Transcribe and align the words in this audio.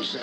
Varmt 0.00 0.16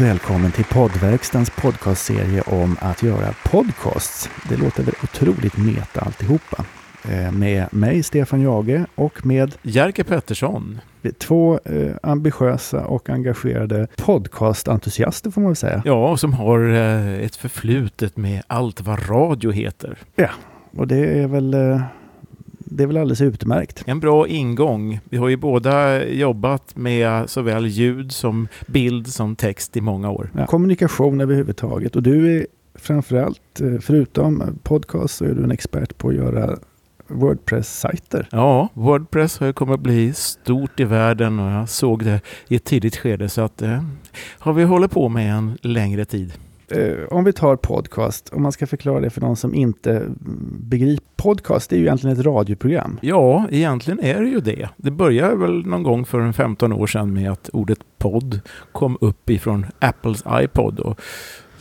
välkommen 0.00 0.52
till 0.52 0.64
poddverkstans 0.64 1.50
podcastserie 1.50 2.42
om 2.42 2.76
att 2.80 3.02
göra 3.02 3.34
podcasts. 3.42 4.30
Det 4.48 4.56
låter 4.56 4.82
väl 4.82 4.94
otroligt 5.02 5.56
meta 5.56 6.00
alltihopa. 6.00 6.64
Eh, 7.10 7.32
Med 7.32 7.66
mig, 7.70 8.02
Stefan 8.02 8.40
Jage, 8.42 8.84
och 8.94 9.26
med 9.26 9.54
Jerker 9.62 10.04
Pettersson. 10.04 10.80
två 11.18 11.58
eh, 11.64 11.90
ambitiösa 12.02 12.86
och 12.86 13.10
engagerade 13.10 13.86
podcastentusiaster 13.96 15.30
får 15.30 15.40
man 15.40 15.50
väl 15.50 15.56
säga. 15.56 15.82
Ja, 15.84 16.16
som 16.16 16.32
har 16.32 16.68
eh, 16.70 17.14
ett 17.24 17.36
förflutet 17.36 18.16
med 18.16 18.42
allt 18.46 18.80
vad 18.80 19.10
radio 19.10 19.50
heter. 19.50 19.98
Och 20.76 20.86
det 20.88 20.96
är 21.22 21.26
väl, 21.28 21.54
eh, 21.54 21.80
det 22.58 22.82
är 22.82 22.86
väl 22.86 22.96
alldeles 22.96 23.20
utmärkt. 23.20 23.82
En 23.86 24.00
bra 24.00 24.28
ingång. 24.28 25.00
Vi 25.08 25.16
har 25.16 25.28
ju 25.28 25.36
båda 25.36 26.04
jobbat 26.06 26.76
med 26.76 27.30
såväl 27.30 27.66
ljud 27.66 28.12
som 28.12 28.48
bild 28.66 29.06
som 29.06 29.36
text 29.36 29.76
i 29.76 29.80
många 29.80 30.10
år. 30.10 30.30
Ja, 30.36 30.46
kommunikation 30.46 31.20
överhuvudtaget. 31.20 31.96
Och 31.96 32.02
du 32.02 32.36
är 32.38 32.46
framförallt, 32.74 33.60
eh, 33.60 33.80
förutom 33.80 34.58
podcast, 34.62 35.14
så 35.16 35.24
är 35.24 35.34
du 35.34 35.44
en 35.44 35.50
expert 35.50 35.98
på 35.98 36.08
att 36.08 36.14
göra 36.14 36.58
Wordpress-sajter. 37.14 38.28
Ja, 38.30 38.68
Wordpress 38.74 39.38
har 39.38 39.46
ju 39.46 39.52
kommit 39.52 39.74
att 39.74 39.80
bli 39.80 40.12
stort 40.12 40.80
i 40.80 40.84
världen 40.84 41.40
och 41.40 41.50
jag 41.50 41.68
såg 41.68 42.04
det 42.04 42.20
i 42.48 42.56
ett 42.56 42.64
tidigt 42.64 42.96
skede 42.96 43.28
så 43.28 43.42
att 43.42 43.58
det 43.58 43.84
har 44.38 44.52
vi 44.52 44.64
hållit 44.64 44.90
på 44.90 45.08
med 45.08 45.34
en 45.34 45.58
längre 45.62 46.04
tid. 46.04 46.32
Eh, 46.68 47.04
om 47.10 47.24
vi 47.24 47.32
tar 47.32 47.56
podcast, 47.56 48.28
om 48.32 48.42
man 48.42 48.52
ska 48.52 48.66
förklara 48.66 49.00
det 49.00 49.10
för 49.10 49.20
någon 49.20 49.36
som 49.36 49.54
inte 49.54 50.02
begriper. 50.58 51.04
Podcast 51.16 51.72
är 51.72 51.76
ju 51.76 51.82
egentligen 51.82 52.16
ett 52.16 52.26
radioprogram. 52.26 52.98
Ja, 53.02 53.46
egentligen 53.50 54.00
är 54.00 54.22
det 54.22 54.28
ju 54.28 54.40
det. 54.40 54.68
Det 54.76 54.90
började 54.90 55.36
väl 55.36 55.66
någon 55.66 55.82
gång 55.82 56.04
för 56.04 56.20
en 56.20 56.32
15 56.32 56.72
år 56.72 56.86
sedan 56.86 57.12
med 57.12 57.30
att 57.30 57.50
ordet 57.52 57.78
podd 57.98 58.40
kom 58.72 58.98
upp 59.00 59.30
ifrån 59.30 59.66
Apples 59.78 60.24
iPod. 60.30 60.80
Och 60.80 61.00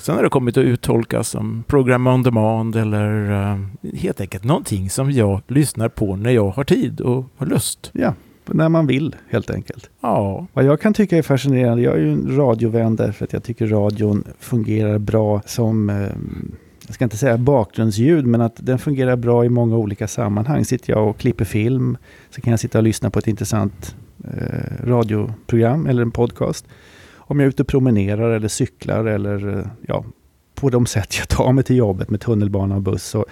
sen 0.03 0.15
har 0.15 0.23
det 0.23 0.29
kommit 0.29 0.57
att 0.57 0.63
uttolkas 0.63 1.29
som 1.29 1.63
program 1.67 2.07
on 2.07 2.23
demand 2.23 2.75
eller 2.75 3.31
eh, 3.31 3.59
helt 3.95 4.21
enkelt 4.21 4.43
någonting 4.43 4.89
som 4.89 5.11
jag 5.11 5.41
lyssnar 5.47 5.89
på 5.89 6.15
när 6.15 6.31
jag 6.31 6.49
har 6.49 6.63
tid 6.63 7.01
och 7.01 7.25
har 7.37 7.45
lust. 7.45 7.91
Ja, 7.93 8.13
när 8.45 8.69
man 8.69 8.87
vill 8.87 9.15
helt 9.29 9.49
enkelt. 9.49 9.89
Ja, 10.01 10.47
Vad 10.53 10.65
jag 10.65 10.81
kan 10.81 10.93
tycka 10.93 11.17
är 11.17 11.21
fascinerande, 11.21 11.83
jag 11.83 11.93
är 11.93 11.99
ju 11.99 12.11
en 12.11 12.37
radiovän 12.37 12.95
därför 12.95 13.25
att 13.25 13.33
jag 13.33 13.43
tycker 13.43 13.67
radion 13.67 14.23
fungerar 14.39 14.97
bra 14.97 15.41
som, 15.45 15.89
eh, 15.89 15.95
jag 16.85 16.93
ska 16.95 17.03
inte 17.03 17.17
säga 17.17 17.37
bakgrundsljud, 17.37 18.25
men 18.25 18.41
att 18.41 18.55
den 18.55 18.79
fungerar 18.79 19.15
bra 19.15 19.45
i 19.45 19.49
många 19.49 19.77
olika 19.77 20.07
sammanhang. 20.07 20.65
Sitter 20.65 20.93
jag 20.93 21.09
och 21.09 21.17
klipper 21.17 21.45
film 21.45 21.97
så 22.29 22.41
kan 22.41 22.51
jag 22.51 22.59
sitta 22.59 22.77
och 22.77 22.83
lyssna 22.83 23.09
på 23.09 23.19
ett 23.19 23.27
intressant 23.27 23.95
eh, 24.23 24.85
radioprogram 24.85 25.87
eller 25.87 26.01
en 26.01 26.11
podcast. 26.11 26.65
Om 27.27 27.39
jag 27.39 27.45
är 27.45 27.49
ute 27.49 27.63
och 27.63 27.67
promenerar 27.67 28.31
eller 28.31 28.47
cyklar 28.47 29.05
eller 29.05 29.69
ja, 29.87 30.05
på 30.55 30.69
de 30.69 30.85
sätt 30.85 31.17
jag 31.17 31.29
tar 31.29 31.51
mig 31.51 31.63
till 31.63 31.75
jobbet 31.75 32.09
med 32.09 32.21
tunnelbana 32.21 32.75
och 32.75 32.81
buss 32.81 33.03
så 33.03 33.25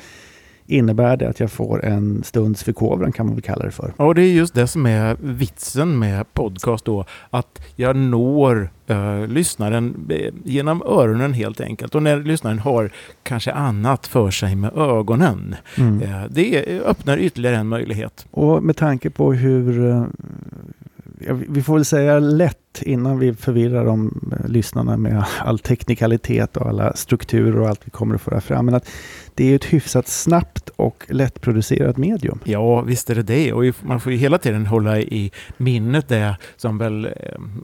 innebär 0.72 1.18
det 1.18 1.30
att 1.30 1.40
jag 1.40 1.52
får 1.52 1.86
en 1.86 2.24
stunds 2.24 2.64
förkovran 2.64 3.12
kan 3.12 3.26
man 3.26 3.36
väl 3.36 3.44
kalla 3.44 3.66
det 3.66 3.72
för. 3.72 3.94
och 3.98 4.16
det 4.16 4.22
är 4.22 4.34
just 4.34 4.54
det 4.54 4.68
som 4.68 4.86
är 4.86 5.18
vitsen 5.20 6.00
med 6.00 6.34
podcast 6.34 6.86
då. 6.86 7.06
Att 7.30 7.62
jag 7.76 7.96
når 7.96 8.70
eh, 8.88 9.28
lyssnaren 9.28 10.08
eh, 10.10 10.34
genom 10.44 10.82
öronen 10.82 11.34
helt 11.34 11.62
enkelt. 11.62 11.96
Och 11.96 12.04
när 12.04 12.20
lyssnaren 12.20 12.60
har 12.60 12.92
kanske 13.24 13.52
annat 13.52 14.08
för 14.08 14.32
sig 14.32 14.56
med 14.56 14.78
ögonen. 14.78 15.56
Mm. 15.78 16.02
Eh, 16.02 16.24
det 16.30 16.80
öppnar 16.80 17.18
ytterligare 17.18 17.56
en 17.56 17.68
möjlighet. 17.68 18.28
Och 18.32 18.64
med 18.64 18.78
tanke 18.78 19.10
på 19.10 19.34
hur, 19.34 19.90
eh, 19.90 19.96
ja, 19.96 20.81
vi 21.50 21.62
får 21.62 21.74
väl 21.74 21.86
säga 21.86 22.20
lätt 22.20 22.58
innan 22.82 23.20
vi 23.20 23.34
förvirrar 23.34 23.86
de 23.86 24.22
eh, 24.32 24.50
lyssnarna 24.50 24.98
med 24.98 25.26
all 25.40 25.60
teknikalitet 25.60 26.58
och 26.58 26.68
alla 26.68 26.94
strukturer 26.94 27.60
och 27.60 27.70
allt 27.70 27.82
vi 27.84 27.92
kommer 27.92 28.16
att 28.16 28.22
föra 28.22 28.42
fram. 28.42 28.66
Men 28.66 28.76
att 28.76 28.90
det 29.36 29.52
är 29.52 29.56
ett 29.56 29.66
hyfsat 29.66 30.08
snabbt 30.08 30.70
och 30.76 31.06
lättproducerat 31.10 31.98
medium. 31.98 32.40
Ja, 32.44 32.82
visst 32.82 33.10
är 33.10 33.16
det 33.16 33.24
det. 33.24 33.54
Och 33.54 33.64
man 33.82 34.00
får 34.00 34.12
ju 34.12 34.18
hela 34.18 34.38
tiden 34.38 34.66
hålla 34.66 35.00
i 35.00 35.32
minnet 35.58 36.08
det 36.08 36.38
som 36.58 36.78
väl 36.78 37.06
eh, 37.06 37.12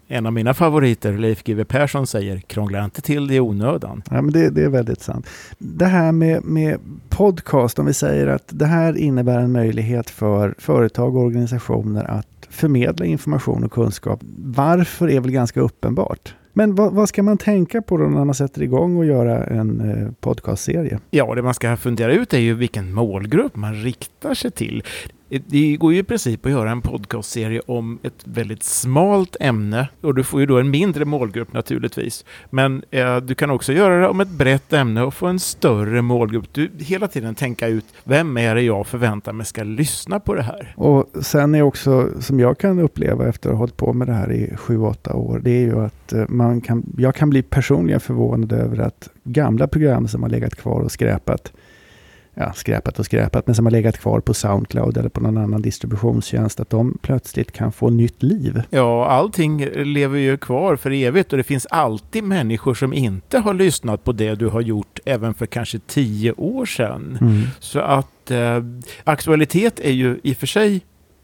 en 0.08 0.26
av 0.26 0.34
mina 0.34 0.54
favoriter, 0.54 1.18
Leif 1.18 1.44
GW 1.44 1.64
Persson, 1.66 2.08
säger. 2.08 2.40
Krångla 2.40 2.86
inte 2.86 3.02
till 3.02 3.28
det 3.28 3.36
i 3.36 3.40
onödan. 3.40 4.04
Ja, 4.10 4.22
men 4.22 4.32
det, 4.32 4.50
det 4.50 4.64
är 4.64 4.70
väldigt 4.70 5.02
sant. 5.02 5.28
Det 5.58 5.86
här 5.86 6.12
med, 6.12 6.44
med 6.44 6.80
podcast, 7.10 7.80
om 7.80 7.86
vi 7.86 7.94
säger 7.94 8.28
att 8.28 8.48
det 8.48 8.66
här 8.66 8.98
innebär 8.98 9.40
en 9.40 9.52
möjlighet 9.52 10.10
för 10.10 10.56
företag 10.58 11.16
och 11.16 11.24
organisationer 11.24 12.04
att 12.04 12.28
förmedla 12.50 13.06
information 13.06 13.64
och 13.64 13.72
kunskap. 13.72 14.20
Varför 14.38 15.10
är 15.10 15.20
väl 15.20 15.32
ganska 15.32 15.62
uppenbart. 15.62 16.36
Men 16.54 16.76
vad, 16.76 16.94
vad 16.94 17.10
ska 17.10 17.24
man 17.24 17.38
tänka 17.38 17.82
på 17.82 17.98
då 17.98 18.04
när 18.04 18.26
man 18.26 18.36
sätter 18.36 18.62
igång 18.62 18.98
och 18.98 19.06
göra 19.06 19.46
en 19.46 19.92
eh, 19.92 20.12
podcastserie? 20.20 21.00
Ja, 21.10 21.36
det 21.36 21.42
man 21.42 21.54
ska 21.54 21.78
fundera 21.78 22.14
ut 22.14 22.34
är 22.34 22.38
ju 22.40 22.54
vilken 22.54 22.94
målgrupp 22.94 23.56
man 23.56 23.76
riktar 23.76 24.34
sig 24.34 24.52
till. 24.52 24.84
Det 25.30 25.76
går 25.76 25.94
ju 25.94 26.00
i 26.00 26.04
princip 26.04 26.46
att 26.46 26.52
göra 26.52 26.72
en 26.72 26.82
podcastserie 26.82 27.62
om 27.66 28.00
ett 28.04 28.22
väldigt 28.24 28.64
smalt 28.64 29.36
ämne 29.40 29.90
och 30.02 30.16
du 30.16 30.24
får 30.24 30.40
ju 30.40 30.46
då 30.46 30.60
en 30.60 30.70
mindre 30.70 31.06
målgrupp 31.06 31.54
naturligtvis. 31.54 32.26
Men 32.50 32.84
eh, 32.92 33.18
du 33.18 33.36
kan 33.36 33.50
också 33.50 33.74
göra 33.74 34.02
det 34.02 34.08
om 34.08 34.20
ett 34.20 34.30
brett 34.30 34.74
ämne 34.74 35.02
och 35.02 35.14
få 35.14 35.28
en 35.28 35.40
större 35.40 36.02
målgrupp. 36.02 36.54
Du 36.54 36.72
hela 36.80 37.08
tiden 37.08 37.36
tänka 37.36 37.68
ut 37.68 37.86
vem 38.04 38.38
är 38.38 38.56
det 38.56 38.62
jag 38.62 38.88
förväntar 38.88 39.34
mig 39.34 39.46
ska 39.46 39.64
lyssna 39.64 40.20
på 40.20 40.34
det 40.34 40.42
här? 40.42 40.74
Och 40.78 41.06
sen 41.22 41.56
är 41.56 41.62
också, 41.62 42.10
som 42.20 42.40
jag 42.40 42.58
kan 42.58 42.80
uppleva 42.80 43.28
efter 43.28 43.50
att 43.50 43.56
ha 43.56 43.60
hållit 43.60 43.78
på 43.78 43.94
med 43.94 44.08
det 44.08 44.14
här 44.14 44.32
i 44.32 44.56
sju 44.56 44.80
åtta 44.80 45.14
år, 45.14 45.40
det 45.44 45.52
är 45.52 45.66
ju 45.66 45.80
att 45.80 46.14
eh, 46.14 46.26
man 46.30 46.62
kan, 46.62 46.84
jag 46.98 47.16
kan 47.16 47.30
bli 47.30 47.42
personligen 47.42 48.00
förvånad 48.00 48.52
över 48.52 48.78
att 48.78 49.10
gamla 49.24 49.68
program 49.68 50.08
som 50.08 50.24
har 50.24 50.30
legat 50.30 50.56
kvar 50.56 50.82
och 50.82 50.92
skräpat, 50.92 51.54
ja 52.40 52.54
skräpat 52.54 53.00
och 53.00 53.06
skräpat, 53.06 53.48
men 53.48 53.56
som 53.56 53.66
har 53.66 53.72
legat 53.72 53.98
kvar 53.98 54.20
på 54.20 54.34
Soundcloud 54.34 54.98
eller 54.98 55.10
på 55.10 55.22
någon 55.22 55.38
annan 55.38 55.62
distributionstjänst, 55.62 56.60
att 56.60 56.70
de 56.70 56.98
plötsligt 57.02 57.52
kan 57.52 57.72
få 57.72 57.90
nytt 57.90 58.24
liv. 58.24 58.62
Ja, 58.70 59.08
allting 59.08 59.66
lever 59.76 60.20
ju 60.20 60.38
kvar 60.38 60.76
för 60.76 60.92
evigt 60.92 61.32
och 61.32 61.38
det 61.38 61.44
finns 61.44 61.66
alltid 61.66 62.24
människor 62.24 62.74
som 62.74 62.94
inte 62.94 63.40
har 63.40 63.54
lyssnat 63.54 64.04
på 64.04 64.12
det 64.12 64.36
du 64.36 64.48
har 64.48 64.62
gjort 64.62 65.00
även 65.06 65.34
för 65.34 65.46
kanske 65.46 65.80
tio 65.80 66.32
år 66.32 66.66
sedan. 66.66 67.18
Mm. 67.22 67.42
Så 67.60 67.80
att 67.80 68.32
eh, 68.32 68.64
aktualitet 69.04 69.80
är 69.80 69.92
ju 69.92 70.20
i 70.24 70.34
och 70.34 70.38
för 70.38 70.48
sig 70.48 70.82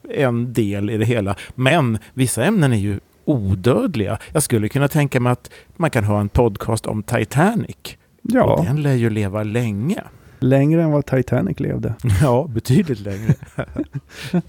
en 0.09 0.53
del 0.53 0.89
i 0.89 0.97
det 0.97 1.05
hela. 1.05 1.35
Men 1.55 1.97
vissa 2.13 2.43
ämnen 2.45 2.73
är 2.73 2.77
ju 2.77 2.99
odödliga. 3.25 4.17
Jag 4.31 4.43
skulle 4.43 4.69
kunna 4.69 4.87
tänka 4.87 5.19
mig 5.19 5.31
att 5.31 5.49
man 5.75 5.89
kan 5.89 6.03
ha 6.03 6.19
en 6.19 6.29
podcast 6.29 6.85
om 6.85 7.03
Titanic. 7.03 7.77
Ja, 8.21 8.43
Och 8.43 8.65
den 8.65 8.81
lär 8.81 8.93
ju 8.93 9.09
leva 9.09 9.43
länge. 9.43 10.03
Längre 10.43 10.83
än 10.83 10.91
vad 10.91 11.05
Titanic 11.05 11.59
levde. 11.59 11.93
Ja, 12.21 12.49
betydligt 12.53 12.99
längre. 12.99 13.33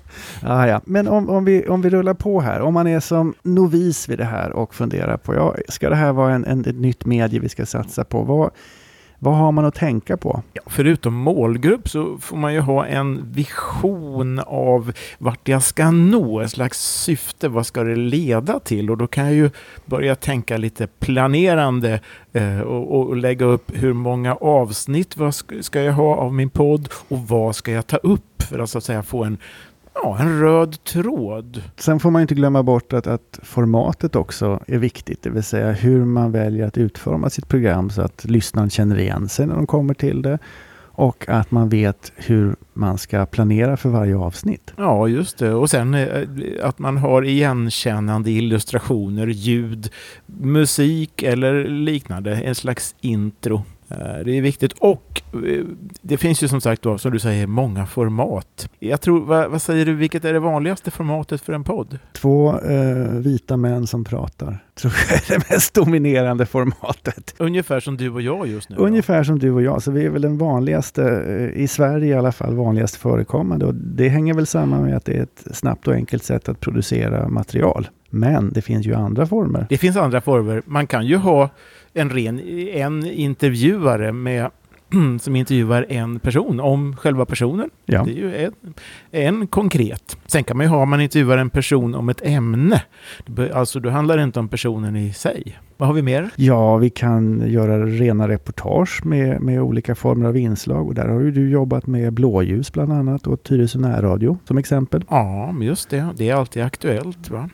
Ah, 0.42 0.66
ja. 0.66 0.80
Men 0.84 1.08
om, 1.08 1.30
om, 1.30 1.44
vi, 1.44 1.68
om 1.68 1.82
vi 1.82 1.90
rullar 1.90 2.14
på 2.14 2.40
här, 2.40 2.60
om 2.60 2.74
man 2.74 2.86
är 2.86 3.00
som 3.00 3.34
novis 3.42 4.08
vid 4.08 4.18
det 4.18 4.24
här 4.24 4.52
och 4.52 4.74
funderar 4.74 5.16
på, 5.16 5.34
ja, 5.34 5.56
ska 5.68 5.88
det 5.90 5.96
här 5.96 6.12
vara 6.12 6.34
en, 6.34 6.44
en, 6.44 6.60
ett 6.60 6.76
nytt 6.76 7.04
medie 7.04 7.40
vi 7.40 7.48
ska 7.48 7.66
satsa 7.66 8.04
på? 8.04 8.22
Vad, 8.22 8.50
vad 9.24 9.34
har 9.34 9.52
man 9.52 9.64
att 9.64 9.74
tänka 9.74 10.16
på? 10.16 10.42
Ja, 10.52 10.62
förutom 10.66 11.14
målgrupp 11.14 11.88
så 11.88 12.18
får 12.18 12.36
man 12.36 12.54
ju 12.54 12.60
ha 12.60 12.86
en 12.86 13.32
vision 13.32 14.38
av 14.46 14.92
vart 15.18 15.48
jag 15.48 15.62
ska 15.62 15.90
nå, 15.90 16.40
ett 16.40 16.50
slags 16.50 17.02
syfte, 17.02 17.48
vad 17.48 17.66
ska 17.66 17.84
det 17.84 17.96
leda 17.96 18.60
till? 18.60 18.90
Och 18.90 18.98
då 18.98 19.06
kan 19.06 19.24
jag 19.24 19.34
ju 19.34 19.50
börja 19.84 20.14
tänka 20.14 20.56
lite 20.56 20.86
planerande 20.86 22.00
eh, 22.32 22.60
och, 22.60 22.98
och 22.98 23.16
lägga 23.16 23.46
upp 23.46 23.70
hur 23.74 23.92
många 23.92 24.34
avsnitt 24.34 25.16
vad 25.16 25.34
ska, 25.34 25.62
ska 25.62 25.82
jag 25.82 25.92
ha 25.92 26.16
av 26.16 26.34
min 26.34 26.50
podd 26.50 26.88
och 27.08 27.18
vad 27.18 27.56
ska 27.56 27.72
jag 27.72 27.86
ta 27.86 27.96
upp 27.96 28.42
för 28.42 28.58
att 28.58 28.70
så 28.70 28.78
att 28.78 28.84
säga 28.84 29.02
få 29.02 29.24
en, 29.24 29.38
ja, 29.94 30.16
en 30.20 30.40
röd 30.40 30.84
tråd. 30.84 31.62
Sen 31.76 32.00
får 32.00 32.10
man 32.10 32.22
inte 32.22 32.34
glömma 32.34 32.62
bort 32.62 32.92
att, 32.92 33.06
att 33.06 33.38
formatet 33.42 34.16
också 34.16 34.60
är 34.66 34.78
viktigt, 34.78 35.22
det 35.22 35.30
vill 35.30 35.42
säga 35.42 35.72
hur 35.72 36.04
man 36.04 36.32
väljer 36.32 36.66
att 36.66 36.78
utforma 36.78 37.30
sitt 37.30 37.48
program 37.48 37.90
så 37.90 38.02
att 38.02 38.24
lyssnaren 38.24 38.70
känner 38.70 38.98
igen 38.98 39.28
sig 39.28 39.46
när 39.46 39.54
de 39.54 39.66
kommer 39.66 39.94
till 39.94 40.22
det 40.22 40.38
och 40.96 41.28
att 41.28 41.50
man 41.50 41.68
vet 41.68 42.12
hur 42.16 42.56
man 42.72 42.98
ska 42.98 43.26
planera 43.26 43.76
för 43.76 43.88
varje 43.88 44.16
avsnitt. 44.16 44.72
Ja, 44.76 45.08
just 45.08 45.38
det. 45.38 45.54
Och 45.54 45.70
sen 45.70 45.94
eh, 45.94 46.22
att 46.62 46.78
man 46.78 46.96
har 46.96 47.24
igenkännande 47.24 48.30
illustrationer, 48.30 49.26
ljud, 49.26 49.90
musik 50.26 51.22
eller 51.22 51.64
liknande. 51.64 52.34
En 52.34 52.54
slags 52.54 52.94
intro. 53.00 53.62
Eh, 54.00 54.24
det 54.24 54.38
är 54.38 54.42
viktigt 54.42 54.72
och 54.72 55.22
eh, 55.32 55.64
det 56.02 56.16
finns 56.16 56.42
ju 56.42 56.48
som 56.48 56.60
sagt 56.60 56.82
då, 56.82 56.98
som 56.98 57.12
du 57.12 57.18
säger, 57.18 57.46
många 57.46 57.86
format. 57.86 58.68
Jag 58.78 59.00
tror, 59.00 59.24
vad, 59.24 59.50
vad 59.50 59.62
säger 59.62 59.86
du, 59.86 59.94
vilket 59.94 60.24
är 60.24 60.32
det 60.32 60.38
vanligaste 60.38 60.90
formatet 60.90 61.40
för 61.40 61.52
en 61.52 61.64
podd? 61.64 61.98
Två 62.12 62.60
eh, 62.60 63.10
vita 63.10 63.56
män 63.56 63.86
som 63.86 64.04
pratar. 64.04 64.64
Tror 64.74 64.92
jag 65.08 65.16
är 65.16 65.38
det 65.38 65.50
mest 65.50 65.74
dominerande 65.74 66.46
formatet. 66.46 67.34
Ungefär 67.38 67.80
som 67.80 67.96
du 67.96 68.10
och 68.10 68.22
jag 68.22 68.46
just 68.46 68.68
nu. 68.68 68.76
Ungefär 68.76 69.18
då. 69.18 69.24
som 69.24 69.38
du 69.38 69.50
och 69.50 69.62
jag, 69.62 69.82
så 69.82 69.90
vi 69.90 70.04
är 70.04 70.10
väl 70.10 70.22
den 70.22 70.38
vanligaste, 70.38 71.02
eh, 71.28 71.62
i 71.62 71.68
Sverige 71.68 72.14
i 72.14 72.18
alla 72.18 72.32
fall, 72.32 72.54
vanligast 72.54 72.96
förekommande. 72.96 73.66
Och 73.66 73.74
det 73.74 74.08
hänger 74.08 74.34
väl 74.34 74.46
samman 74.46 74.84
med 74.84 74.96
att 74.96 75.04
det 75.04 75.12
är 75.12 75.22
ett 75.22 75.44
snabbt 75.56 75.88
och 75.88 75.94
enkelt 75.94 76.24
sätt 76.24 76.48
att 76.48 76.60
producera 76.60 77.28
material. 77.28 77.88
Men 78.10 78.52
det 78.52 78.62
finns 78.62 78.86
ju 78.86 78.94
andra 78.94 79.26
former. 79.26 79.66
Det 79.68 79.78
finns 79.78 79.96
andra 79.96 80.20
former. 80.20 80.62
Man 80.66 80.86
kan 80.86 81.06
ju 81.06 81.16
ha 81.16 81.50
en 81.92 82.10
ren 82.10 82.40
en 82.68 83.06
intervjuare 83.06 84.12
med 84.12 84.50
som 85.20 85.36
intervjuar 85.36 85.86
en 85.88 86.18
person 86.18 86.60
om 86.60 86.96
själva 86.96 87.26
personen. 87.26 87.70
Ja. 87.84 88.04
Det 88.04 88.10
är 88.10 88.14
ju 88.14 88.44
en, 88.44 88.74
en 89.10 89.46
konkret. 89.46 90.16
Sen 90.26 90.44
kan 90.44 90.56
man 90.56 90.66
ju 90.66 90.70
ha, 90.70 90.82
om 90.82 90.90
man 90.90 91.00
intervjuar 91.00 91.38
en 91.38 91.50
person 91.50 91.94
om 91.94 92.08
ett 92.08 92.22
ämne. 92.24 92.82
Alltså 93.52 93.80
då 93.80 93.90
handlar 93.90 94.16
det 94.16 94.22
inte 94.22 94.38
om 94.38 94.48
personen 94.48 94.96
i 94.96 95.12
sig. 95.12 95.58
Vad 95.76 95.88
har 95.88 95.94
vi 95.94 96.02
mer? 96.02 96.30
Ja, 96.36 96.76
vi 96.76 96.90
kan 96.90 97.50
göra 97.50 97.86
rena 97.86 98.28
reportage 98.28 99.06
med, 99.06 99.40
med 99.40 99.62
olika 99.62 99.94
former 99.94 100.28
av 100.28 100.36
inslag. 100.36 100.86
Och 100.86 100.94
där 100.94 101.08
har 101.08 101.20
ju 101.20 101.30
du 101.30 101.50
jobbat 101.50 101.86
med 101.86 102.12
blåljus 102.12 102.72
bland 102.72 102.92
annat 102.92 103.26
och 103.26 103.42
Tyresö 103.42 103.78
närradio 103.78 104.38
som 104.44 104.58
exempel. 104.58 105.04
Ja, 105.10 105.54
just 105.60 105.90
det. 105.90 106.08
Det 106.16 106.30
är 106.30 106.34
alltid 106.34 106.62
aktuellt. 106.62 107.30
Va? 107.30 107.50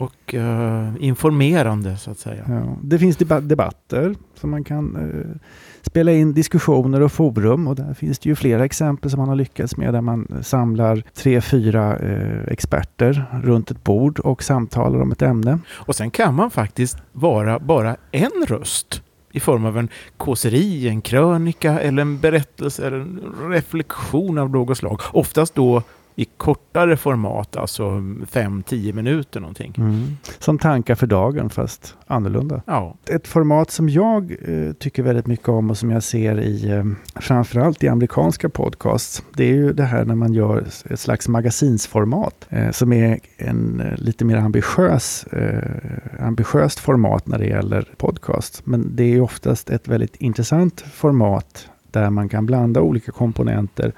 Och 0.00 0.34
uh, 0.34 0.92
informerande 1.00 1.96
så 1.96 2.10
att 2.10 2.18
säga. 2.18 2.44
Ja. 2.48 2.76
Det 2.82 2.98
finns 2.98 3.16
debatter 3.42 4.14
som 4.34 4.50
man 4.50 4.64
kan 4.64 4.96
uh, 4.96 5.36
spela 5.82 6.12
in 6.12 6.34
diskussioner 6.34 7.00
och 7.00 7.12
forum 7.12 7.68
och 7.68 7.76
där 7.76 7.94
finns 7.94 8.18
det 8.18 8.28
ju 8.28 8.36
flera 8.36 8.64
exempel 8.64 9.10
som 9.10 9.20
man 9.20 9.28
har 9.28 9.36
lyckats 9.36 9.76
med 9.76 9.94
där 9.94 10.00
man 10.00 10.28
samlar 10.42 11.02
tre, 11.14 11.40
fyra 11.40 11.96
eh, 11.96 12.52
experter 12.52 13.24
runt 13.42 13.70
ett 13.70 13.84
bord 13.84 14.18
och 14.18 14.42
samtalar 14.42 15.00
om 15.00 15.12
ett 15.12 15.22
ämne. 15.22 15.58
Och 15.68 15.94
sen 15.94 16.10
kan 16.10 16.34
man 16.34 16.50
faktiskt 16.50 16.96
vara 17.12 17.58
bara 17.58 17.96
en 18.10 18.46
röst 18.48 19.02
i 19.32 19.40
form 19.40 19.64
av 19.64 19.78
en 19.78 19.88
kåseri, 20.16 20.88
en 20.88 21.00
krönika 21.00 21.80
eller 21.80 22.02
en 22.02 22.18
berättelse 22.18 22.86
eller 22.86 22.96
en 22.96 23.20
reflektion 23.48 24.38
av 24.38 24.50
något 24.50 24.78
slag. 24.78 25.00
Oftast 25.12 25.54
då 25.54 25.82
i 26.14 26.24
kortare 26.24 26.96
format, 26.96 27.56
alltså 27.56 27.82
5-10 27.82 28.92
minuter 28.92 29.40
någonting. 29.40 29.74
Mm. 29.78 30.16
Som 30.38 30.58
tankar 30.58 30.94
för 30.94 31.06
dagen 31.06 31.50
fast 31.50 31.96
annorlunda. 32.06 32.62
Ja. 32.66 32.96
Ett 33.10 33.28
format 33.28 33.70
som 33.70 33.88
jag 33.88 34.36
eh, 34.42 34.72
tycker 34.72 35.02
väldigt 35.02 35.26
mycket 35.26 35.48
om 35.48 35.70
och 35.70 35.78
som 35.78 35.90
jag 35.90 36.02
ser 36.02 36.40
i 36.40 36.70
eh, 36.70 36.84
framförallt 37.20 37.84
i 37.84 37.88
amerikanska 37.88 38.48
podcasts. 38.48 39.22
Det 39.34 39.44
är 39.44 39.54
ju 39.54 39.72
det 39.72 39.84
här 39.84 40.04
när 40.04 40.14
man 40.14 40.32
gör 40.32 40.64
ett 40.90 41.00
slags 41.00 41.28
magasinsformat 41.28 42.46
eh, 42.48 42.70
som 42.70 42.92
är 42.92 43.18
en 43.36 43.80
eh, 43.80 43.96
lite 43.96 44.24
mer 44.24 44.36
ambitiös, 44.36 45.24
eh, 45.24 46.26
ambitiöst 46.26 46.78
format 46.78 47.26
när 47.26 47.38
det 47.38 47.46
gäller 47.46 47.88
podcast. 47.96 48.62
Men 48.64 48.96
det 48.96 49.14
är 49.14 49.20
oftast 49.20 49.70
ett 49.70 49.88
väldigt 49.88 50.16
intressant 50.16 50.80
format 50.80 51.68
där 51.90 52.10
man 52.10 52.28
kan 52.28 52.46
blanda 52.46 52.80
olika 52.80 53.12
komponenter 53.12 53.92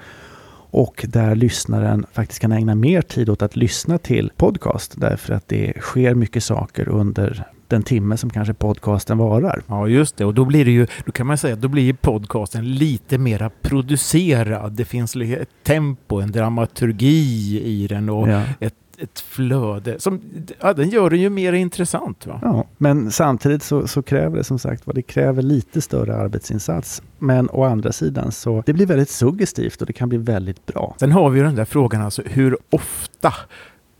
och 0.73 1.05
där 1.07 1.35
lyssnaren 1.35 2.05
faktiskt 2.11 2.39
kan 2.41 2.51
ägna 2.51 2.75
mer 2.75 3.01
tid 3.01 3.29
åt 3.29 3.41
att 3.41 3.55
lyssna 3.55 3.97
till 3.97 4.31
podcast 4.37 4.93
därför 4.97 5.33
att 5.33 5.47
det 5.47 5.73
sker 5.79 6.15
mycket 6.15 6.43
saker 6.43 6.89
under 6.89 7.45
den 7.67 7.83
timme 7.83 8.17
som 8.17 8.29
kanske 8.29 8.53
podcasten 8.53 9.17
varar. 9.17 9.61
Ja, 9.67 9.87
just 9.87 10.17
det. 10.17 10.25
Och 10.25 10.33
då 10.33 10.45
blir 10.45 10.65
det 10.65 10.71
ju, 10.71 10.87
då 11.05 11.11
kan 11.11 11.27
man 11.27 11.37
säga, 11.37 11.55
då 11.55 11.67
blir 11.67 11.93
podcasten 11.93 12.75
lite 12.75 13.17
mera 13.17 13.49
producerad. 13.61 14.71
Det 14.73 14.85
finns 14.85 15.15
ett 15.15 15.49
tempo, 15.63 16.21
en 16.21 16.31
dramaturgi 16.31 17.61
i 17.65 17.87
den 17.87 18.09
och 18.09 18.29
ja. 18.29 18.43
ett 18.59 18.75
ett 19.03 19.19
flöde. 19.19 19.99
Som, 19.99 20.21
ja, 20.61 20.73
den 20.73 20.89
gör 20.89 21.09
den 21.09 21.21
ju 21.21 21.29
mer 21.29 21.53
intressant. 21.53 22.27
Va? 22.27 22.39
Ja, 22.41 22.67
men 22.77 23.11
samtidigt 23.11 23.63
så, 23.63 23.87
så 23.87 24.03
kräver 24.03 24.37
det 24.37 24.43
som 24.43 24.59
sagt 24.59 24.87
vad 24.87 24.95
det 24.95 25.01
kräver 25.01 25.41
lite 25.41 25.81
större 25.81 26.15
arbetsinsats. 26.15 27.01
Men 27.19 27.49
å 27.49 27.63
andra 27.63 27.91
sidan 27.91 28.31
så 28.31 28.63
det 28.65 28.73
blir 28.73 28.85
väldigt 28.85 29.09
suggestivt 29.09 29.81
och 29.81 29.87
det 29.87 29.93
kan 29.93 30.09
bli 30.09 30.17
väldigt 30.17 30.65
bra. 30.65 30.95
Sen 30.99 31.11
har 31.11 31.29
vi 31.29 31.39
den 31.39 31.55
där 31.55 31.65
frågan 31.65 32.01
alltså 32.01 32.21
hur 32.25 32.57
ofta 32.69 33.33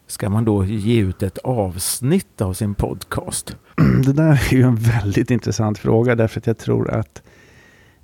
ska 0.08 0.30
man 0.30 0.46
då 0.46 0.66
ge 0.66 1.02
ut 1.02 1.24
ett 1.24 1.38
avsnitt 1.38 2.42
av 2.42 2.54
sin 2.54 2.76
podcast? 2.76 3.58
Det 4.06 4.14
där 4.14 4.32
är 4.32 4.54
ju 4.54 4.62
en 4.62 4.76
väldigt 4.76 5.32
intressant 5.32 5.78
fråga 5.78 6.16
därför 6.16 6.40
att 6.40 6.48
jag 6.48 6.58
tror 6.58 6.92
att 6.92 7.22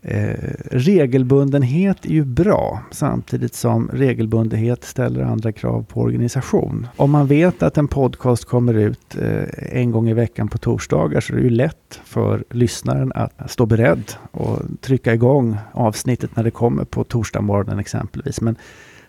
Eh, 0.01 0.33
regelbundenhet 0.71 2.05
är 2.05 2.09
ju 2.09 2.25
bra 2.25 2.83
samtidigt 2.91 3.55
som 3.55 3.89
regelbundenhet 3.93 4.83
ställer 4.83 5.23
andra 5.23 5.51
krav 5.51 5.83
på 5.83 6.01
organisation. 6.01 6.87
Om 6.95 7.11
man 7.11 7.27
vet 7.27 7.63
att 7.63 7.77
en 7.77 7.87
podcast 7.87 8.45
kommer 8.45 8.73
ut 8.73 9.15
eh, 9.21 9.43
en 9.79 9.91
gång 9.91 10.09
i 10.09 10.13
veckan 10.13 10.47
på 10.47 10.57
torsdagar 10.57 11.21
så 11.21 11.33
är 11.33 11.37
det 11.37 11.43
ju 11.43 11.49
lätt 11.49 12.01
för 12.03 12.43
lyssnaren 12.49 13.11
att 13.15 13.51
stå 13.51 13.65
beredd 13.65 14.03
och 14.31 14.59
trycka 14.81 15.13
igång 15.13 15.57
avsnittet 15.71 16.35
när 16.35 16.43
det 16.43 16.51
kommer 16.51 16.83
på 16.83 17.03
torsdagmorgonen 17.03 17.79
exempelvis. 17.79 18.41
Men 18.41 18.55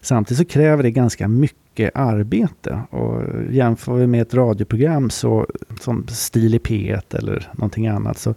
samtidigt 0.00 0.38
så 0.38 0.52
kräver 0.52 0.82
det 0.82 0.90
ganska 0.90 1.28
mycket 1.28 1.90
arbete. 1.94 2.82
Och 2.90 3.22
jämför 3.50 3.94
vi 3.94 4.06
med 4.06 4.22
ett 4.22 4.34
radioprogram 4.34 5.10
så, 5.10 5.46
som 5.80 6.06
Stil 6.08 6.54
i 6.54 6.58
P1 6.58 7.16
eller 7.18 7.48
någonting 7.52 7.86
annat 7.86 8.18
så 8.18 8.34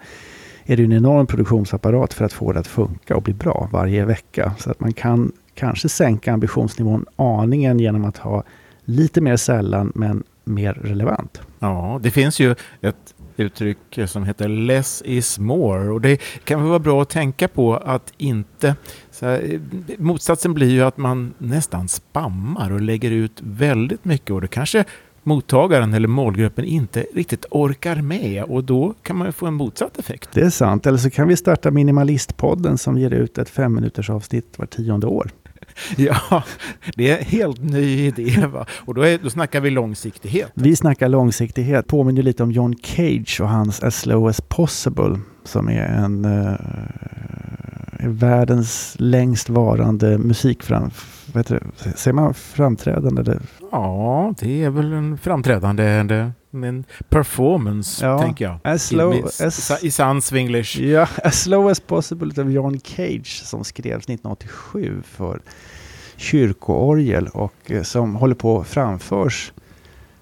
är 0.66 0.78
det 0.78 0.84
en 0.84 0.94
enorm 0.94 1.28
produktionsapparat 1.28 2.14
för 2.14 2.26
att 2.26 2.34
få 2.34 2.52
det 2.52 2.60
att 2.60 2.68
funka 2.68 3.16
och 3.16 3.22
bli 3.22 3.34
bra 3.34 3.70
varje 3.72 4.06
vecka. 4.06 4.54
Så 4.60 4.72
att 4.72 4.80
man 4.80 4.94
kan 4.94 5.32
kanske 5.54 5.90
sänka 5.90 6.34
ambitionsnivån 6.34 7.06
aningen 7.16 7.80
genom 7.80 8.06
att 8.06 8.18
ha 8.18 8.44
lite 8.86 9.22
mer 9.22 9.38
sällan 9.38 9.92
men 9.96 10.24
mer 10.44 10.74
relevant. 10.74 11.42
Ja, 11.60 12.00
det 12.04 12.12
finns 12.12 12.40
ju 12.40 12.56
ett 12.82 13.14
uttryck 13.38 13.78
som 14.06 14.24
heter 14.24 14.48
less 14.48 15.04
is 15.06 15.40
more 15.40 15.90
och 15.90 16.02
det 16.02 16.22
kan 16.44 16.60
väl 16.60 16.70
vara 16.70 16.80
bra 16.80 17.02
att 17.02 17.10
tänka 17.10 17.48
på 17.48 17.76
att 17.76 18.14
inte 18.18 18.76
här, 19.22 19.60
motsatsen 19.98 20.54
blir 20.54 20.70
ju 20.70 20.82
att 20.82 20.98
man 20.98 21.34
nästan 21.38 21.88
spammar 21.88 22.72
och 22.72 22.82
lägger 22.82 23.12
ut 23.12 23.42
väldigt 23.42 24.06
mycket 24.06 24.32
och 24.32 24.42
det 24.42 24.48
kanske 24.48 24.86
mottagaren 25.24 25.94
eller 25.94 26.08
målgruppen 26.08 26.66
inte 26.66 27.06
riktigt 27.14 27.46
orkar 27.50 27.96
med 27.96 28.44
och 28.44 28.64
då 28.64 28.94
kan 29.04 29.16
man 29.16 29.28
ju 29.28 29.32
få 29.32 29.46
en 29.46 29.54
motsatt 29.54 29.98
effekt. 29.98 30.30
Det 30.34 30.42
är 30.42 30.50
sant. 30.50 30.86
Eller 30.86 30.98
så 30.98 31.10
kan 31.10 31.28
vi 31.28 31.38
starta 31.38 31.72
Minimalistpodden 31.72 32.78
som 32.78 32.98
ger 32.98 33.12
ut 33.12 33.38
ett 33.38 33.50
fem 33.50 33.76
minuters 33.76 34.10
avsnitt 34.10 34.54
var 34.58 34.66
tionde 34.66 35.08
år. 35.08 35.32
Ja, 35.98 36.44
det 36.96 37.10
är 37.10 37.18
en 37.18 37.26
helt 37.26 37.64
ny 37.64 38.06
idé. 38.06 38.46
Va? 38.48 38.66
Och 38.72 38.94
då, 38.94 39.02
är, 39.02 39.18
då 39.18 39.30
snackar 39.30 39.62
vi 39.62 39.70
långsiktighet. 39.70 40.52
Vi 40.54 40.76
snackar 40.76 41.10
långsiktighet. 41.10 41.88
Påminner 41.88 42.22
lite 42.22 42.44
om 42.44 42.52
John 42.52 42.76
Cage 42.84 43.42
och 43.42 43.50
hans 43.50 43.84
As 43.84 44.00
Slow 44.00 44.28
As 44.28 44.42
Possible 44.42 45.20
som 45.44 45.70
är 45.70 45.86
en 45.86 46.26
uh, 46.26 46.56
världens 48.00 48.96
längst 49.00 49.50
varande 49.50 50.18
musikfram... 51.34 51.72
Vet 51.74 51.84
du, 51.84 51.92
säger 51.96 52.14
man 52.14 52.34
framträdande? 52.34 53.22
Eller? 53.22 53.42
Ja, 53.72 54.34
det 54.40 54.64
är 54.64 54.70
väl 54.70 54.94
en 54.94 55.18
framträdande 55.18 55.84
en 56.54 56.84
performance, 57.10 58.06
ja, 58.06 58.20
tänker 58.20 58.46
jag. 58.46 58.60
As 58.64 58.88
slow, 58.88 59.16
I, 59.16 59.24
as, 59.24 59.84
I 59.84 59.92
sann 59.92 60.22
swinglish. 60.22 60.80
Ja, 60.80 61.08
As 61.24 61.42
slow 61.42 61.68
as 61.68 61.80
possible 61.80 62.42
av 62.42 62.52
John 62.52 62.80
Cage 62.80 63.42
som 63.46 63.64
skrevs 63.64 64.04
1987 64.04 65.02
för 65.06 65.42
kyrkoorgel 66.16 67.28
och 67.28 67.72
eh, 67.72 67.84
som 67.84 68.16
håller 68.16 68.36
på 68.36 68.60
att 68.60 68.68
framförs 68.68 69.54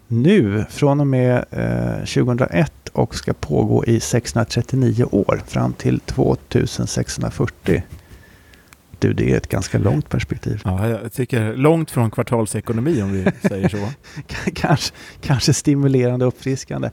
nu 0.08 0.65
från 0.70 1.00
och 1.00 1.08
med 1.08 1.46
eh, 1.51 2.06
2001 2.06 2.89
och 2.94 3.15
ska 3.15 3.34
pågå 3.34 3.86
i 3.86 4.00
639 4.00 5.06
år 5.12 5.41
fram 5.48 5.74
till 5.74 6.00
2640. 6.00 7.84
Du, 9.01 9.13
det 9.13 9.31
är 9.31 9.38
ett 9.38 9.48
ganska 9.48 9.77
långt 9.77 10.10
perspektiv. 10.10 10.62
Ja, 10.65 10.88
jag 10.88 11.13
tycker 11.13 11.55
långt 11.55 11.91
från 11.91 12.12
kvartalsekonomi 12.12 13.01
om 13.01 13.12
vi 13.12 13.25
säger 13.48 13.70
så. 13.70 13.77
kanske, 14.53 14.93
kanske 15.22 15.53
stimulerande 15.53 16.25
och 16.25 16.34
uppfriskande. 16.34 16.89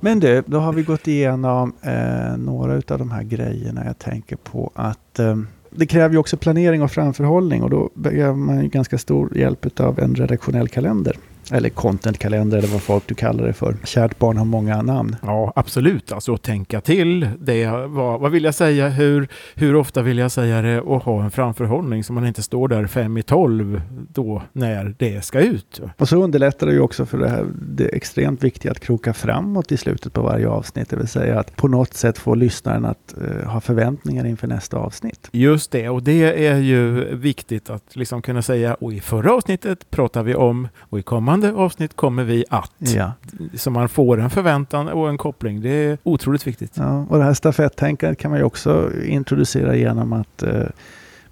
Men 0.00 0.20
du, 0.20 0.42
då 0.46 0.58
har 0.58 0.72
vi 0.72 0.82
gått 0.82 1.08
igenom 1.08 1.72
eh, 1.82 2.36
några 2.36 2.74
av 2.74 2.98
de 2.98 3.10
här 3.10 3.22
grejerna. 3.22 3.84
Jag 3.84 3.98
tänker 3.98 4.36
på 4.36 4.70
att 4.74 5.18
eh, 5.18 5.36
det 5.70 5.86
kräver 5.86 6.14
ju 6.14 6.18
också 6.18 6.36
planering 6.36 6.82
och 6.82 6.90
framförhållning 6.90 7.62
och 7.62 7.70
då 7.70 7.90
behöver 7.94 8.34
man 8.34 8.62
ju 8.62 8.68
ganska 8.68 8.98
stor 8.98 9.36
hjälp 9.38 9.80
av 9.80 9.98
en 9.98 10.14
redaktionell 10.14 10.68
kalender. 10.68 11.16
Eller 11.52 11.68
contentkalender 11.68 12.58
eller 12.58 12.68
vad 12.68 12.82
folk 12.82 13.06
du 13.06 13.14
kallar 13.14 13.46
det 13.46 13.52
för. 13.52 13.76
Kärt 13.84 14.18
barn 14.18 14.36
har 14.36 14.44
många 14.44 14.82
namn. 14.82 15.16
Ja, 15.22 15.52
absolut. 15.56 16.12
Alltså 16.12 16.36
tänka 16.36 16.80
till 16.80 17.28
det. 17.40 17.66
Vad, 17.66 18.20
vad 18.20 18.30
vill 18.32 18.44
jag 18.44 18.54
säga? 18.54 18.88
Hur, 18.88 19.28
hur 19.54 19.76
ofta 19.76 20.02
vill 20.02 20.18
jag 20.18 20.30
säga 20.30 20.62
det? 20.62 20.80
Och 20.80 21.02
ha 21.02 21.24
en 21.24 21.30
framförhållning 21.30 22.04
så 22.04 22.12
man 22.12 22.26
inte 22.26 22.42
står 22.42 22.68
där 22.68 22.86
fem 22.86 23.16
i 23.16 23.22
tolv 23.22 23.82
då 24.12 24.42
när 24.52 24.94
det 24.98 25.24
ska 25.24 25.40
ut. 25.40 25.80
Och 25.96 26.08
så 26.08 26.22
underlättar 26.22 26.66
det 26.66 26.72
ju 26.72 26.80
också 26.80 27.06
för 27.06 27.18
det 27.18 27.28
här 27.28 27.46
det 27.60 27.84
är 27.84 27.94
extremt 27.94 28.44
viktiga 28.44 28.72
att 28.72 28.80
kroka 28.80 29.14
framåt 29.14 29.72
i 29.72 29.76
slutet 29.76 30.12
på 30.12 30.22
varje 30.22 30.48
avsnitt. 30.48 30.90
Det 30.90 30.96
vill 30.96 31.08
säga 31.08 31.40
att 31.40 31.56
på 31.56 31.68
något 31.68 31.94
sätt 31.94 32.18
få 32.18 32.34
lyssnaren 32.34 32.84
att 32.84 33.14
uh, 33.20 33.48
ha 33.48 33.60
förväntningar 33.60 34.26
inför 34.26 34.46
nästa 34.46 34.76
avsnitt. 34.76 35.28
Just 35.32 35.70
det, 35.70 35.88
och 35.88 36.02
det 36.02 36.46
är 36.46 36.56
ju 36.56 37.14
viktigt 37.14 37.70
att 37.70 37.96
liksom 37.96 38.22
kunna 38.22 38.42
säga 38.42 38.74
och 38.74 38.92
i 38.92 39.00
förra 39.00 39.32
avsnittet 39.32 39.90
pratar 39.90 40.22
vi 40.22 40.34
om 40.34 40.68
och 40.78 40.98
i 40.98 41.02
kommande 41.02 41.37
avsnitt 41.44 41.96
kommer 41.96 42.24
vi 42.24 42.44
att. 42.50 42.72
Ja. 42.78 43.12
Så 43.54 43.70
man 43.70 43.88
får 43.88 44.20
en 44.20 44.30
förväntan 44.30 44.88
och 44.88 45.08
en 45.08 45.18
koppling. 45.18 45.60
Det 45.60 45.70
är 45.70 45.98
otroligt 46.02 46.46
viktigt. 46.46 46.72
Ja, 46.74 47.06
och 47.08 47.18
det 47.18 47.24
här 47.24 47.34
stafettänkandet 47.34 48.18
kan 48.18 48.30
man 48.30 48.40
ju 48.40 48.44
också 48.44 48.90
introducera 49.04 49.76
genom 49.76 50.12
att 50.12 50.42
uh, 50.42 50.62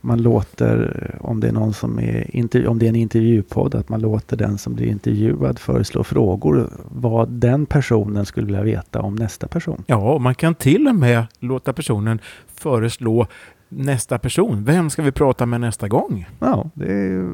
man 0.06 0.22
låter, 0.22 1.10
om 1.20 1.40
det 1.40 1.48
är 1.48 1.52
någon 1.52 1.74
som 1.74 1.98
är, 1.98 2.68
om 2.68 2.78
det 2.78 2.86
är 2.86 2.88
en 2.88 2.96
intervjupodd, 2.96 3.74
att 3.74 3.88
man 3.88 4.00
låter 4.00 4.36
den 4.36 4.58
som 4.58 4.74
blir 4.74 4.86
intervjuad 4.86 5.58
föreslå 5.58 6.04
frågor 6.04 6.70
vad 6.84 7.28
den 7.28 7.66
personen 7.66 8.26
skulle 8.26 8.46
vilja 8.46 8.62
veta 8.62 9.00
om 9.00 9.16
nästa 9.16 9.48
person. 9.48 9.84
Ja, 9.86 10.18
man 10.18 10.34
kan 10.34 10.54
till 10.54 10.88
och 10.88 10.94
med 10.94 11.26
låta 11.38 11.72
personen 11.72 12.18
föreslå 12.54 13.26
nästa 13.68 14.18
person. 14.18 14.64
Vem 14.64 14.90
ska 14.90 15.02
vi 15.02 15.12
prata 15.12 15.46
med 15.46 15.60
nästa 15.60 15.88
gång? 15.88 16.28
Ja, 16.38 16.70
det 16.74 16.92
är 16.92 17.28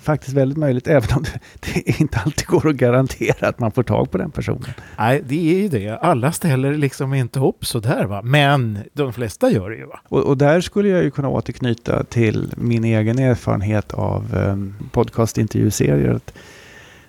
faktiskt 0.00 0.36
väldigt 0.36 0.58
möjligt, 0.58 0.86
även 0.88 1.08
om 1.16 1.24
det, 1.60 2.00
inte 2.00 2.18
alltid 2.24 2.46
går 2.46 2.68
att 2.68 2.76
garantera 2.76 3.48
att 3.48 3.58
man 3.58 3.72
får 3.72 3.82
tag 3.82 4.10
på 4.10 4.18
den 4.18 4.30
personen. 4.30 4.70
Nej, 4.98 5.22
det 5.26 5.54
är 5.54 5.62
ju 5.62 5.68
det. 5.68 5.98
Alla 5.98 6.32
ställer 6.32 6.74
liksom 6.74 7.14
inte 7.14 7.40
upp 7.40 7.66
sådär, 7.66 8.04
va? 8.04 8.22
men 8.22 8.78
de 8.92 9.12
flesta 9.12 9.50
gör 9.50 9.70
det 9.70 9.76
ju. 9.76 9.86
Va? 9.86 10.00
Och, 10.08 10.24
och 10.24 10.36
där 10.36 10.60
skulle 10.60 10.88
jag 10.88 11.04
ju 11.04 11.10
kunna 11.10 11.28
återknyta 11.28 12.04
till 12.04 12.54
min 12.56 12.84
egen 12.84 13.18
erfarenhet 13.18 13.94
av 13.94 14.34
um, 14.34 14.74
podcastintervjuserier. 14.92 16.14
Att, 16.14 16.32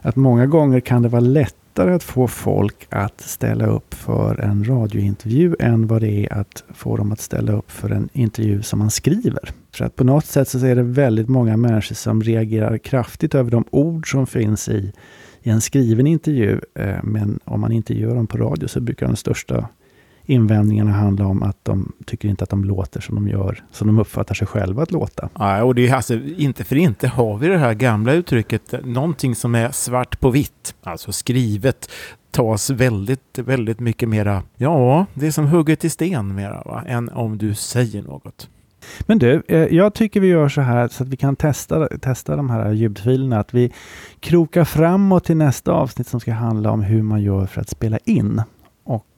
att 0.01 0.15
många 0.15 0.45
gånger 0.45 0.79
kan 0.79 1.01
det 1.01 1.09
vara 1.09 1.19
lätt 1.19 1.55
lättare 1.77 1.96
att 1.96 2.03
få 2.03 2.27
folk 2.27 2.88
att 2.89 3.22
ställa 3.22 3.65
upp 3.65 3.93
för 3.93 4.39
en 4.39 4.67
radiointervju 4.67 5.55
än 5.60 5.88
vad 5.88 6.01
det 6.01 6.25
är 6.25 6.34
att 6.34 6.63
få 6.74 6.98
dem 6.98 7.12
att 7.12 7.19
ställa 7.19 7.51
upp 7.51 7.72
för 7.72 7.89
en 7.89 8.10
intervju 8.13 8.62
som 8.62 8.79
man 8.79 8.91
skriver. 8.91 9.50
För 9.72 9.86
att 9.86 9.96
på 9.96 10.03
något 10.03 10.25
sätt 10.25 10.50
så 10.50 10.65
är 10.65 10.75
det 10.75 10.84
väldigt 10.84 11.29
många 11.29 11.57
människor 11.57 11.96
som 11.96 12.22
reagerar 12.22 12.77
kraftigt 12.77 13.36
över 13.36 13.51
de 13.51 13.65
ord 13.72 14.12
som 14.12 14.27
finns 14.27 14.69
i, 14.69 14.93
i 15.43 15.50
en 15.50 15.62
skriven 15.62 16.07
intervju. 16.07 16.60
Eh, 16.75 17.03
men 17.03 17.39
om 17.43 17.62
man 17.62 17.72
intervjuar 17.72 18.15
dem 18.15 18.27
på 18.27 18.38
radio 18.38 18.67
så 18.67 18.81
brukar 18.81 19.07
den 19.07 19.15
största 19.15 19.67
invändningarna 20.27 20.91
handlar 20.91 21.25
om 21.25 21.43
att 21.43 21.57
de 21.63 21.91
tycker 22.05 22.29
inte 22.29 22.43
att 22.43 22.50
de 22.50 22.63
låter 22.63 23.01
som 23.01 23.15
de 23.15 23.27
gör, 23.27 23.63
som 23.72 23.88
de 23.88 24.00
uppfattar 24.00 24.36
sig 24.36 24.48
själva 24.48 24.84
att 24.84 24.91
låta. 24.91 25.29
Ja, 25.34 25.63
och 25.63 25.75
det 25.75 25.88
är 25.88 25.96
alltså 25.96 26.13
inte 26.38 26.63
för 26.63 26.75
inte 26.75 27.07
har 27.07 27.38
vi 27.38 27.48
det 27.48 27.57
här 27.57 27.74
gamla 27.74 28.13
uttrycket, 28.13 28.86
någonting 28.86 29.36
som 29.36 29.55
är 29.55 29.72
svart 29.72 30.19
på 30.19 30.29
vitt, 30.29 30.75
alltså 30.84 31.12
skrivet, 31.12 31.91
tas 32.31 32.69
väldigt, 32.69 33.39
väldigt 33.39 33.79
mycket 33.79 34.10
mera, 34.10 34.43
ja, 34.55 35.05
det 35.13 35.27
är 35.27 35.31
som 35.31 35.48
hugget 35.48 35.86
i 35.86 35.89
sten 35.89 36.36
mera, 36.36 36.63
va? 36.65 36.84
än 36.88 37.10
om 37.10 37.38
du 37.38 37.53
säger 37.53 38.03
något. 38.03 38.50
Men 39.00 39.19
du, 39.19 39.43
eh, 39.48 39.60
jag 39.60 39.93
tycker 39.93 40.19
vi 40.19 40.27
gör 40.27 40.50
så 40.50 40.62
här 40.62 40.88
så 40.88 41.03
att 41.03 41.10
vi 41.10 41.17
kan 41.17 41.36
testa, 41.36 41.88
testa 41.88 42.36
de 42.36 42.50
här 42.50 42.72
ljudfilerna. 42.72 43.39
Att 43.39 43.53
vi 43.53 43.74
krokar 44.19 44.63
framåt 44.63 45.24
till 45.24 45.38
nästa 45.38 45.72
avsnitt 45.72 46.07
som 46.07 46.19
ska 46.19 46.34
handla 46.34 46.72
om 46.72 46.81
hur 46.81 47.01
man 47.01 47.22
gör 47.22 47.46
för 47.46 47.62
att 47.62 47.69
spela 47.69 47.98
in. 48.05 48.41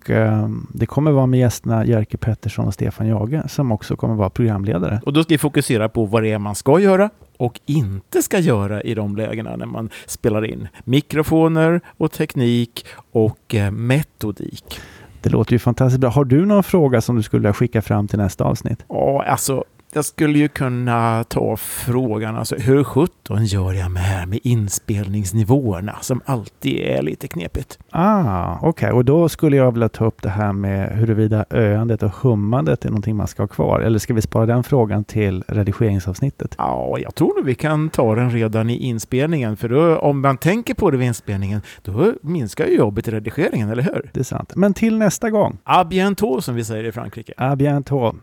Och 0.09 0.15
eh, 0.15 0.49
det 0.73 0.85
kommer 0.85 1.11
vara 1.11 1.25
med 1.25 1.39
gästerna 1.39 1.85
Jerker 1.85 2.17
Pettersson 2.17 2.67
och 2.67 2.73
Stefan 2.73 3.07
Jage 3.07 3.51
som 3.51 3.71
också 3.71 3.95
kommer 3.95 4.15
vara 4.15 4.29
programledare. 4.29 5.01
Och 5.05 5.13
då 5.13 5.23
ska 5.23 5.33
vi 5.33 5.37
fokusera 5.37 5.89
på 5.89 6.05
vad 6.05 6.23
det 6.23 6.31
är 6.31 6.39
man 6.39 6.55
ska 6.55 6.79
göra 6.79 7.09
och 7.37 7.59
inte 7.65 8.21
ska 8.21 8.39
göra 8.39 8.81
i 8.81 8.93
de 8.93 9.15
lägena 9.15 9.55
när 9.55 9.65
man 9.65 9.89
spelar 10.05 10.45
in. 10.45 10.67
Mikrofoner 10.83 11.81
och 11.97 12.11
teknik 12.11 12.85
och 13.11 13.55
eh, 13.55 13.71
metodik. 13.71 14.79
Det 15.21 15.29
låter 15.29 15.53
ju 15.53 15.59
fantastiskt 15.59 15.99
bra. 15.99 16.09
Har 16.09 16.25
du 16.25 16.45
någon 16.45 16.63
fråga 16.63 17.01
som 17.01 17.15
du 17.15 17.23
skulle 17.23 17.53
skicka 17.53 17.81
fram 17.81 18.07
till 18.07 18.19
nästa 18.19 18.43
avsnitt? 18.43 18.85
Ja, 18.87 19.23
alltså 19.27 19.63
jag 19.93 20.05
skulle 20.05 20.39
ju 20.39 20.47
kunna 20.47 21.23
ta 21.23 21.57
frågan, 21.57 22.35
alltså 22.35 22.55
hur 22.55 22.83
sjutton 22.83 23.45
gör 23.45 23.73
jag 23.73 23.91
med 23.91 24.03
här 24.03 24.25
med 24.25 24.39
inspelningsnivåerna 24.43 25.95
som 26.01 26.21
alltid 26.25 26.79
är 26.79 27.01
lite 27.01 27.27
knepigt? 27.27 27.79
Ah, 27.89 28.55
okej, 28.55 28.69
okay. 28.69 28.91
och 28.91 29.05
då 29.05 29.29
skulle 29.29 29.57
jag 29.57 29.71
vilja 29.71 29.89
ta 29.89 30.05
upp 30.05 30.21
det 30.21 30.29
här 30.29 30.53
med 30.53 30.97
huruvida 30.97 31.45
öandet 31.49 32.03
och 32.03 32.11
hummandet 32.11 32.85
är 32.85 32.89
någonting 32.89 33.15
man 33.15 33.27
ska 33.27 33.43
ha 33.43 33.47
kvar. 33.47 33.79
Eller 33.79 33.99
ska 33.99 34.13
vi 34.13 34.21
spara 34.21 34.45
den 34.45 34.63
frågan 34.63 35.03
till 35.03 35.43
redigeringsavsnittet? 35.47 36.55
Ja, 36.57 36.97
jag 36.99 37.15
tror 37.15 37.35
nog 37.35 37.45
vi 37.45 37.55
kan 37.55 37.89
ta 37.89 38.15
den 38.15 38.31
redan 38.31 38.69
i 38.69 38.77
inspelningen, 38.77 39.57
för 39.57 39.69
då, 39.69 39.97
om 39.97 40.21
man 40.21 40.37
tänker 40.37 40.73
på 40.73 40.91
det 40.91 40.97
vid 40.97 41.07
inspelningen, 41.07 41.61
då 41.81 42.13
minskar 42.21 42.65
ju 42.65 42.75
jobbet 42.75 43.07
i 43.07 43.11
redigeringen, 43.11 43.69
eller 43.69 43.83
hur? 43.83 44.09
Det 44.13 44.19
är 44.19 44.23
sant. 44.23 44.51
Men 44.55 44.73
till 44.73 44.97
nästa 44.97 45.29
gång. 45.29 45.57
A 45.63 45.83
bientôt, 45.83 46.43
som 46.43 46.55
vi 46.55 46.63
säger 46.63 46.83
i 46.83 46.91
Frankrike. 46.91 47.33
A 47.37 47.55
bientôt. 47.55 48.15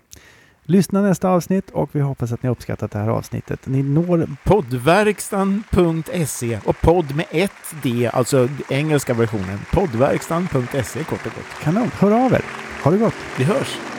Lyssna 0.69 1.03
nästa 1.03 1.29
avsnitt 1.29 1.71
och 1.71 1.91
vi 1.93 2.01
hoppas 2.01 2.33
att 2.33 2.43
ni 2.43 2.49
uppskattat 2.49 2.91
det 2.91 2.99
här 2.99 3.09
avsnittet. 3.09 3.67
Ni 3.67 3.83
når 3.83 4.29
poddverkstan.se 4.45 6.59
och 6.65 6.81
podd 6.81 7.17
med 7.17 7.27
ett 7.31 7.53
D, 7.83 8.11
alltså 8.13 8.49
engelska 8.71 9.15
versionen. 9.15 9.59
Poddverkstan.se 9.73 11.05
kort 11.05 11.27
och 11.27 11.33
gott. 11.35 11.63
Kanon, 11.63 11.91
hör 11.99 12.27
av 12.27 12.33
er. 12.33 12.45
Ha 12.85 12.91
det 12.91 12.99
gott. 12.99 13.15
Vi 13.39 13.45
hörs. 13.45 13.96